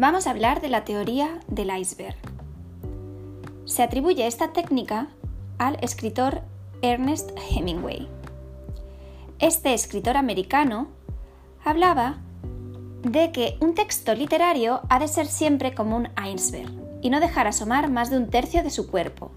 vamos 0.00 0.26
a 0.26 0.30
hablar 0.30 0.62
de 0.62 0.70
la 0.70 0.84
teoría 0.84 1.40
del 1.46 1.76
iceberg. 1.76 2.16
Se 3.66 3.82
atribuye 3.82 4.26
esta 4.26 4.54
técnica 4.54 5.08
al 5.58 5.76
escritor 5.82 6.40
Ernest 6.80 7.32
Hemingway. 7.50 8.08
Este 9.40 9.74
escritor 9.74 10.16
americano 10.16 10.88
hablaba 11.62 12.16
de 13.02 13.30
que 13.30 13.58
un 13.60 13.74
texto 13.74 14.14
literario 14.14 14.80
ha 14.88 14.98
de 14.98 15.06
ser 15.06 15.26
siempre 15.26 15.74
como 15.74 15.98
un 15.98 16.08
iceberg 16.26 16.72
y 17.02 17.10
no 17.10 17.20
dejar 17.20 17.46
asomar 17.46 17.90
más 17.90 18.08
de 18.08 18.16
un 18.16 18.30
tercio 18.30 18.62
de 18.62 18.70
su 18.70 18.90
cuerpo. 18.90 19.30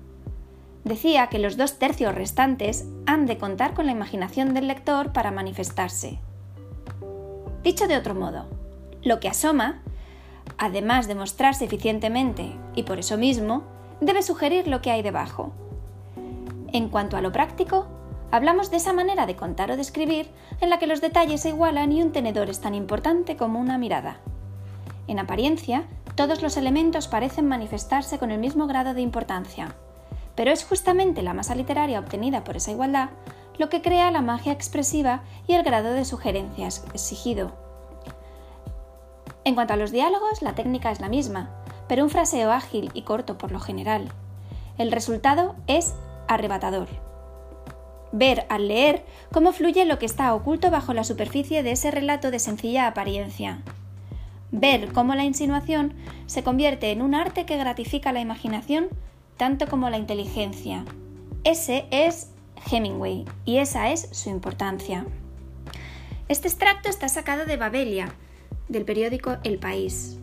Decía 0.85 1.27
que 1.27 1.39
los 1.39 1.57
dos 1.57 1.77
tercios 1.77 2.15
restantes 2.15 2.85
han 3.05 3.25
de 3.25 3.37
contar 3.37 3.73
con 3.73 3.85
la 3.85 3.91
imaginación 3.91 4.53
del 4.53 4.67
lector 4.67 5.11
para 5.11 5.29
manifestarse. 5.29 6.19
Dicho 7.63 7.85
de 7.87 7.97
otro 7.97 8.15
modo, 8.15 8.45
lo 9.01 9.19
que 9.19 9.27
asoma, 9.27 9.81
además 10.57 11.07
de 11.07 11.15
mostrarse 11.15 11.65
eficientemente 11.65 12.55
y 12.75 12.83
por 12.83 12.99
eso 12.99 13.17
mismo, 13.17 13.63
debe 14.01 14.21
sugerir 14.21 14.67
lo 14.67 14.81
que 14.81 14.91
hay 14.91 15.01
debajo. 15.01 15.53
En 16.71 16.89
cuanto 16.89 17.17
a 17.17 17.21
lo 17.21 17.31
práctico, 17.31 17.87
hablamos 18.31 18.71
de 18.71 18.77
esa 18.77 18.93
manera 18.93 19.25
de 19.25 19.35
contar 19.35 19.71
o 19.71 19.75
de 19.75 19.81
escribir 19.81 20.29
en 20.59 20.69
la 20.69 20.79
que 20.79 20.87
los 20.87 21.01
detalles 21.01 21.41
se 21.41 21.49
igualan 21.49 21.91
y 21.91 22.01
un 22.01 22.11
tenedor 22.11 22.49
es 22.49 22.61
tan 22.61 22.75
importante 22.75 23.37
como 23.37 23.59
una 23.59 23.77
mirada. 23.77 24.17
En 25.07 25.19
apariencia, 25.19 25.85
todos 26.15 26.41
los 26.41 26.57
elementos 26.57 27.07
parecen 27.07 27.47
manifestarse 27.47 28.17
con 28.19 28.31
el 28.31 28.39
mismo 28.39 28.67
grado 28.67 28.93
de 28.93 29.01
importancia, 29.01 29.75
pero 30.35 30.51
es 30.51 30.63
justamente 30.63 31.21
la 31.21 31.33
masa 31.33 31.55
literaria 31.55 31.99
obtenida 31.99 32.43
por 32.43 32.57
esa 32.57 32.71
igualdad 32.71 33.09
lo 33.57 33.69
que 33.69 33.81
crea 33.81 34.11
la 34.11 34.21
magia 34.21 34.51
expresiva 34.51 35.21
y 35.47 35.53
el 35.53 35.63
grado 35.63 35.93
de 35.93 36.05
sugerencia 36.05 36.67
exigido. 36.67 37.62
En 39.45 39.55
cuanto 39.55 39.73
a 39.73 39.77
los 39.77 39.91
diálogos, 39.91 40.41
la 40.41 40.55
técnica 40.55 40.91
es 40.91 41.01
la 41.01 41.09
misma, 41.09 41.49
pero 41.87 42.03
un 42.03 42.09
fraseo 42.09 42.51
ágil 42.51 42.91
y 42.93 43.01
corto 43.01 43.37
por 43.37 43.51
lo 43.51 43.59
general. 43.59 44.09
El 44.77 44.91
resultado 44.91 45.55
es 45.67 45.93
arrebatador. 46.27 46.87
Ver 48.11 48.45
al 48.49 48.67
leer 48.67 49.03
cómo 49.31 49.51
fluye 49.51 49.85
lo 49.85 49.99
que 49.99 50.05
está 50.05 50.33
oculto 50.33 50.71
bajo 50.71 50.93
la 50.93 51.03
superficie 51.03 51.63
de 51.63 51.71
ese 51.71 51.91
relato 51.91 52.31
de 52.31 52.39
sencilla 52.39 52.87
apariencia. 52.87 53.61
Ver 54.51 54.93
cómo 54.93 55.15
la 55.15 55.25
insinuación 55.25 55.93
se 56.27 56.43
convierte 56.43 56.91
en 56.91 57.01
un 57.01 57.15
arte 57.15 57.45
que 57.45 57.57
gratifica 57.57 58.13
la 58.13 58.21
imaginación 58.21 58.87
tanto 59.35 59.67
como 59.67 59.89
la 59.89 59.97
inteligencia. 59.97 60.85
Ese 61.43 61.85
es 61.91 62.29
Hemingway 62.71 63.25
y 63.45 63.57
esa 63.57 63.91
es 63.91 64.07
su 64.11 64.29
importancia. 64.29 65.05
Este 66.29 66.47
extracto 66.47 66.87
está 66.87 67.09
sacado 67.09 67.45
de 67.45 67.57
Babelia, 67.57 68.13
del 68.69 68.85
periódico 68.85 69.37
El 69.43 69.59
País, 69.59 70.19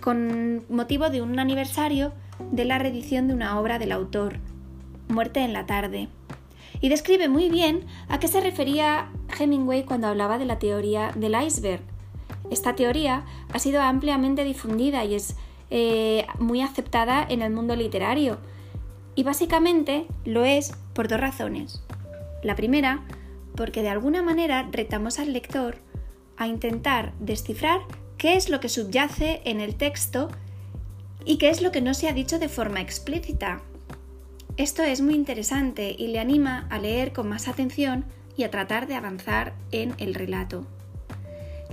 con 0.00 0.64
motivo 0.68 1.10
de 1.10 1.22
un 1.22 1.38
aniversario 1.38 2.12
de 2.52 2.64
la 2.64 2.78
reedición 2.78 3.28
de 3.28 3.34
una 3.34 3.58
obra 3.58 3.78
del 3.78 3.92
autor, 3.92 4.38
Muerte 5.08 5.40
en 5.40 5.52
la 5.52 5.66
tarde, 5.66 6.08
y 6.80 6.88
describe 6.88 7.28
muy 7.28 7.48
bien 7.48 7.84
a 8.08 8.18
qué 8.18 8.28
se 8.28 8.40
refería 8.40 9.08
Hemingway 9.38 9.84
cuando 9.84 10.08
hablaba 10.08 10.38
de 10.38 10.44
la 10.44 10.58
teoría 10.58 11.12
del 11.14 11.34
iceberg. 11.40 11.82
Esta 12.50 12.74
teoría 12.74 13.24
ha 13.52 13.58
sido 13.58 13.82
ampliamente 13.82 14.44
difundida 14.44 15.04
y 15.04 15.14
es 15.14 15.36
eh, 15.70 16.26
muy 16.38 16.60
aceptada 16.62 17.26
en 17.28 17.42
el 17.42 17.52
mundo 17.52 17.74
literario. 17.74 18.38
Y 19.14 19.24
básicamente 19.24 20.06
lo 20.24 20.44
es 20.44 20.72
por 20.92 21.08
dos 21.08 21.20
razones. 21.20 21.82
La 22.42 22.54
primera, 22.54 23.02
porque 23.56 23.82
de 23.82 23.88
alguna 23.88 24.22
manera 24.22 24.68
retamos 24.70 25.18
al 25.18 25.32
lector 25.32 25.78
a 26.36 26.46
intentar 26.46 27.12
descifrar 27.18 27.80
qué 28.18 28.36
es 28.36 28.48
lo 28.48 28.60
que 28.60 28.68
subyace 28.68 29.40
en 29.44 29.60
el 29.60 29.76
texto 29.76 30.28
y 31.24 31.38
qué 31.38 31.50
es 31.50 31.60
lo 31.60 31.72
que 31.72 31.80
no 31.80 31.94
se 31.94 32.08
ha 32.08 32.12
dicho 32.12 32.38
de 32.38 32.48
forma 32.48 32.80
explícita. 32.80 33.60
Esto 34.56 34.82
es 34.82 35.00
muy 35.00 35.14
interesante 35.14 35.94
y 35.98 36.08
le 36.08 36.18
anima 36.18 36.66
a 36.70 36.78
leer 36.78 37.12
con 37.12 37.28
más 37.28 37.48
atención 37.48 38.04
y 38.36 38.44
a 38.44 38.50
tratar 38.50 38.86
de 38.86 38.94
avanzar 38.94 39.54
en 39.70 39.94
el 39.98 40.14
relato. 40.14 40.66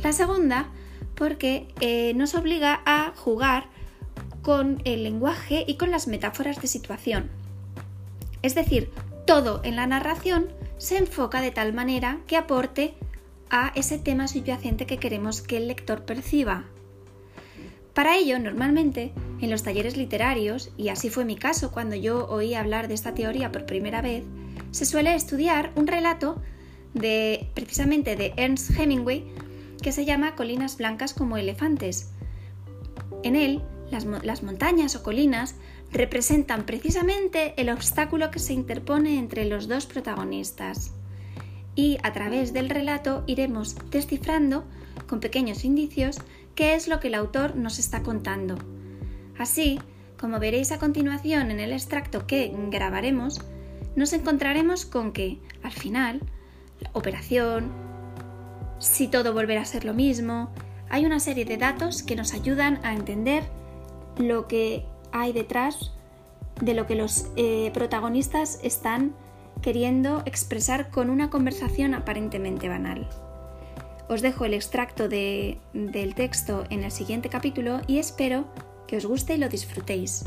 La 0.02 0.12
segunda, 0.12 0.70
porque 1.16 1.68
eh, 1.80 2.14
nos 2.16 2.36
obliga 2.36 2.82
a 2.86 3.14
jugar 3.16 3.68
con 4.42 4.82
el 4.84 5.04
lenguaje 5.04 5.64
y 5.66 5.76
con 5.76 5.92
las 5.92 6.08
metáforas 6.08 6.62
de 6.62 6.68
situación. 6.68 7.30
Es 8.42 8.56
decir, 8.56 8.92
todo 9.26 9.62
en 9.64 9.78
la 9.78 9.88
narración 9.88 10.50
se 10.78 10.98
enfoca 10.98 11.42
de 11.42 11.52
tal 11.52 11.72
manera 11.74 12.20
que 12.28 12.36
aporte 12.36 12.96
a 13.56 13.72
ese 13.76 14.00
tema 14.00 14.28
subyacente 14.28 14.88
que 14.88 14.98
queremos 14.98 15.44
que 15.44 15.58
el 15.58 15.68
lector 15.68 16.06
perciba. 16.06 16.66
Para 17.94 18.18
ello, 18.18 18.40
normalmente, 18.40 19.14
en 19.42 19.52
los 19.52 19.62
talleres 19.62 19.96
literarios, 19.96 20.72
y 20.76 20.90
así 20.90 21.12
fue 21.12 21.24
mi 21.24 21.36
caso 21.36 21.72
cuando 21.72 21.96
yo 21.96 22.28
oí 22.30 22.56
hablar 22.56 22.88
de 22.88 22.96
esta 22.96 23.14
teoría 23.14 23.52
por 23.52 23.68
primera 23.68 24.02
vez, 24.02 24.24
se 24.72 24.88
suele 24.88 25.14
estudiar 25.14 25.72
un 25.76 25.86
relato 25.86 26.42
de 26.96 27.48
precisamente 27.54 28.16
de 28.16 28.34
Ernst 28.38 28.72
Hemingway 28.72 29.24
que 29.84 29.92
se 29.92 30.04
llama 30.04 30.34
Colinas 30.36 30.78
blancas 30.78 31.14
como 31.14 31.38
elefantes. 31.38 32.10
En 33.22 33.36
él 33.36 33.62
las, 33.92 34.42
montañas 34.42 34.96
o 34.96 35.04
colinas 35.04 35.54
representan 35.92 36.66
precisamente 36.66 37.54
el 37.58 37.70
obstáculo 37.70 38.32
que 38.32 38.40
se 38.40 38.54
interpone 38.54 39.20
entre 39.20 39.46
los 39.46 39.68
dos 39.68 39.86
protagonistas. 39.86 40.90
Y 41.76 41.98
a 42.04 42.14
través 42.14 42.54
del 42.54 42.70
relato 42.70 43.24
iremos 43.28 43.76
descifrando, 43.90 44.64
con 45.08 45.20
pequeños 45.20 45.66
indicios, 45.66 46.20
qué 46.56 46.76
es 46.76 46.88
lo 46.88 47.00
que 47.00 47.08
el 47.08 47.16
autor 47.16 47.56
nos 47.56 47.80
está 47.80 48.04
contando. 48.04 48.56
Así, 49.38 49.80
como 50.20 50.40
veréis 50.40 50.72
a 50.72 50.80
continuación 50.80 51.52
en 51.52 51.60
el 51.60 51.74
extracto 51.74 52.28
que 52.28 52.54
grabaremos, 52.70 53.42
nos 53.96 54.14
encontraremos 54.14 54.86
con 54.86 55.12
que, 55.12 55.40
al 55.64 55.72
final, 55.72 56.22
la 56.80 56.90
operación, 56.94 57.72
si 58.80 59.08
todo 59.08 59.34
volverá 59.34 59.62
a 59.62 59.66
ser 59.66 59.86
lo 59.86 59.94
mismo, 59.94 60.50
hay 60.90 61.06
una 61.06 61.20
serie 61.20 61.46
de 61.46 61.58
datos 61.58 62.04
que 62.04 62.16
nos 62.16 62.34
ayudan 62.34 62.80
a 62.84 62.94
entender 62.94 63.44
lo 64.18 64.48
que 64.48 64.86
hay 65.12 65.34
detrás 65.34 65.92
de 66.62 66.74
lo 66.74 66.86
que 66.86 66.96
los 66.96 67.28
eh, 67.36 67.72
protagonistas 67.74 68.60
están 68.64 69.16
queriendo 69.64 70.22
expresar 70.28 70.92
con 70.92 71.10
una 71.10 71.32
conversación 71.32 71.96
aparentemente 71.96 72.70
banal. 72.70 73.10
Os 74.08 74.22
dejo 74.22 74.46
el 74.46 74.54
extracto 74.54 75.08
del 75.08 75.58
texto 76.16 76.66
en 76.70 76.84
el 76.84 76.92
siguiente 76.92 77.30
capítulo 77.30 77.82
y 77.88 77.98
espero 77.98 78.46
que 78.86 78.98
os 78.98 79.06
guste 79.08 79.34
y 79.34 79.38
lo 79.38 79.50
disfrutéis. 79.50 80.26